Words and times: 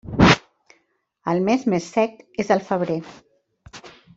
El 1.33 1.43
mes 1.49 1.67
més 1.75 1.91
sec 1.99 2.17
és 2.45 2.51
el 2.57 2.67
febrer. 2.71 2.99